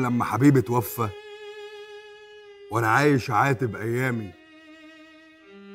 لما 0.00 0.24
حبيبي 0.24 0.60
توفى 0.60 1.08
وأنا 2.70 2.88
عايش 2.88 3.30
عاتب 3.30 3.76
أيامي. 3.76 4.32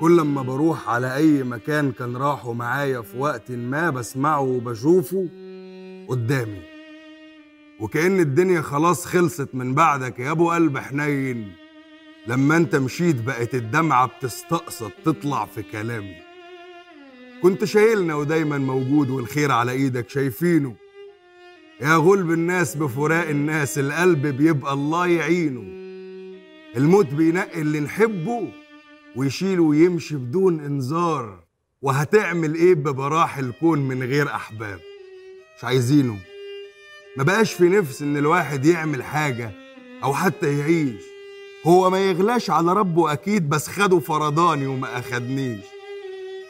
كل 0.00 0.16
لما 0.16 0.42
بروح 0.42 0.88
على 0.88 1.16
أي 1.16 1.42
مكان 1.42 1.92
كان 1.92 2.16
راحوا 2.16 2.54
معايا 2.54 3.00
في 3.00 3.18
وقت 3.18 3.50
ما 3.50 3.90
بسمعه 3.90 4.40
وبشوفه 4.40 5.28
قدامي. 6.08 6.62
وكأن 7.80 8.20
الدنيا 8.20 8.60
خلاص 8.60 9.06
خلصت 9.06 9.48
من 9.54 9.74
بعدك 9.74 10.18
يا 10.18 10.30
أبو 10.30 10.50
قلب 10.50 10.78
حنين. 10.78 11.52
لما 12.26 12.56
أنت 12.56 12.76
مشيت 12.76 13.16
بقت 13.20 13.54
الدمعة 13.54 14.06
بتستقصد 14.06 14.90
تطلع 15.04 15.46
في 15.46 15.62
كلامي. 15.62 16.16
كنت 17.42 17.64
شايلنا 17.64 18.14
ودايما 18.14 18.58
موجود 18.58 19.10
والخير 19.10 19.52
على 19.52 19.72
إيدك 19.72 20.08
شايفينه. 20.10 20.81
يا 21.82 21.96
غلب 21.96 22.30
الناس 22.30 22.76
بفراق 22.76 23.28
الناس 23.28 23.78
القلب 23.78 24.26
بيبقى 24.26 24.72
الله 24.72 25.06
يعينه. 25.06 25.62
الموت 26.76 27.06
بينقي 27.06 27.60
اللي 27.60 27.80
نحبه 27.80 28.48
ويشيله 29.16 29.62
ويمشي 29.62 30.16
بدون 30.16 30.60
انذار. 30.60 31.38
وهتعمل 31.82 32.54
إيه 32.54 32.74
ببراح 32.74 33.38
الكون 33.38 33.78
من 33.78 34.02
غير 34.02 34.28
أحباب؟ 34.34 34.80
مش 35.58 35.64
عايزينه. 35.64 36.18
ما 37.16 37.24
بقاش 37.24 37.52
في 37.52 37.68
نفس 37.68 38.02
إن 38.02 38.16
الواحد 38.16 38.66
يعمل 38.66 39.02
حاجة 39.02 39.50
أو 40.04 40.14
حتى 40.14 40.58
يعيش. 40.58 41.02
هو 41.66 41.90
ما 41.90 41.98
يغلاش 41.98 42.50
على 42.50 42.72
ربه 42.72 43.12
أكيد 43.12 43.48
بس 43.48 43.68
خده 43.68 43.98
فرداني 43.98 44.66
وما 44.66 44.98
أخدنيش. 44.98 45.64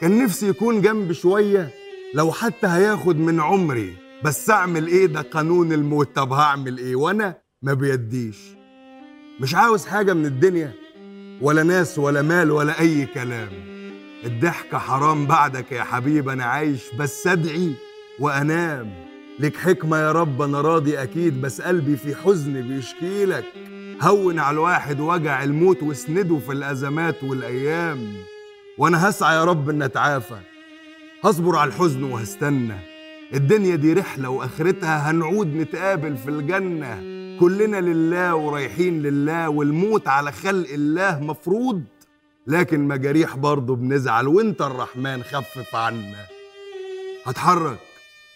كان 0.01 0.23
نفسي 0.23 0.47
يكون 0.47 0.81
جنبي 0.81 1.13
شوية 1.13 1.69
لو 2.13 2.31
حتى 2.31 2.67
هياخد 2.67 3.17
من 3.19 3.39
عمري. 3.39 4.02
بس 4.23 4.49
أعمل 4.49 4.87
إيه؟ 4.87 5.05
ده 5.05 5.21
قانون 5.21 5.73
الموت. 5.73 6.15
طب 6.15 6.33
هعمل 6.33 6.77
إيه؟ 6.77 6.95
وأنا 6.95 7.37
ما 7.61 7.73
بيديش. 7.73 8.37
مش 9.39 9.55
عاوز 9.55 9.85
حاجة 9.85 10.13
من 10.13 10.25
الدنيا؟ 10.25 10.71
ولا 11.41 11.63
ناس 11.63 11.99
ولا 11.99 12.21
مال 12.21 12.51
ولا 12.51 12.79
أي 12.79 13.05
كلام. 13.05 13.49
الضحكة 14.25 14.77
حرام 14.77 15.27
بعدك 15.27 15.71
يا 15.71 15.83
حبيب 15.83 16.29
أنا 16.29 16.43
عايش 16.45 16.81
بس 16.99 17.27
أدعي 17.27 17.73
وأنام. 18.19 18.93
لك 19.39 19.55
حكمة 19.57 19.97
يا 19.97 20.11
رب 20.11 20.41
أنا 20.41 20.61
راضي 20.61 21.03
أكيد 21.03 21.41
بس 21.41 21.61
قلبي 21.61 21.97
في 21.97 22.15
حزن 22.15 22.61
بيشكيلك 22.67 23.45
هون 24.01 24.39
على 24.39 24.53
الواحد 24.55 24.99
وجع 24.99 25.43
الموت 25.43 25.83
واسنده 25.83 26.39
في 26.39 26.51
الأزمات 26.51 27.23
والأيام. 27.23 28.13
وأنا 28.77 29.09
هسعى 29.09 29.35
يا 29.35 29.43
رب 29.43 29.69
إن 29.69 29.81
أتعافى. 29.81 30.39
هصبر 31.23 31.55
على 31.55 31.67
الحزن 31.67 32.03
وهستنى. 32.03 32.92
الدنيا 33.33 33.75
دي 33.75 33.93
رحلة 33.93 34.29
وآخرتها 34.29 35.11
هنعود 35.11 35.47
نتقابل 35.55 36.17
في 36.17 36.29
الجنة. 36.29 37.13
كلنا 37.39 37.81
لله 37.81 38.35
ورايحين 38.35 39.01
لله 39.01 39.49
والموت 39.49 40.07
على 40.07 40.31
خلق 40.31 40.69
الله 40.69 41.19
مفروض 41.19 41.83
لكن 42.47 42.87
مجاريح 42.87 43.35
برضه 43.35 43.75
بنزعل 43.75 44.27
وانت 44.27 44.61
الرحمن 44.61 45.23
خفف 45.23 45.75
عنا. 45.75 46.25
هتحرك 47.25 47.79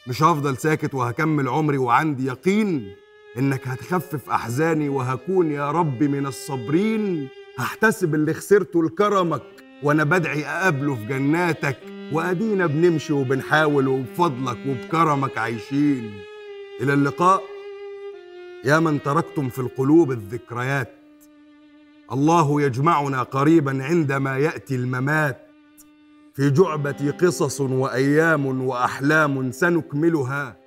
مش 0.08 0.23
هفضل 0.23 0.58
ساكت 0.58 0.93
وهكمل 0.93 1.47
عمري 1.47 1.77
وعندي 1.77 2.25
يقين 2.25 2.95
إنك 3.38 3.67
هتخفف 3.67 4.30
أحزاني 4.30 4.89
وهكون 4.89 5.52
يا 5.52 5.71
رب 5.71 6.03
من 6.03 6.25
الصابرين. 6.25 7.27
هحتسب 7.59 8.15
اللي 8.15 8.33
خسرته 8.33 8.83
لكرمك 8.83 9.41
وأنا 9.83 10.03
بدعي 10.03 10.45
أقابله 10.45 10.95
في 10.95 11.05
جناتك. 11.05 11.77
وادينا 12.11 12.66
بنمشي 12.66 13.13
وبنحاول 13.13 13.88
وبفضلك 13.88 14.58
وبكرمك 14.67 15.38
عايشين. 15.38 16.11
إلى 16.81 16.94
اللقاء. 16.94 17.44
يا 18.66 18.80
من 18.80 19.04
تركتم 19.04 19.49
في 19.49 19.59
القلوب 19.59 20.11
الذكريات. 20.11 20.93
الله 22.11 22.61
يجمعنا 22.61 23.23
قريبا 23.23 23.83
عندما 23.83 24.37
يأتي 24.37 24.76
الممات. 24.76 25.48
في 26.33 26.49
جعبة 26.49 27.11
قصص 27.21 27.61
وأيام 27.61 28.64
وأحلام 28.64 29.52
سنكملها. 29.52 30.58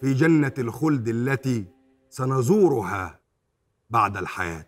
في 0.00 0.14
جنة 0.14 0.54
الخلد 0.58 1.08
التي 1.08 1.64
سنزورها 2.10 3.20
بعد 3.90 4.16
الحياة. 4.16 4.66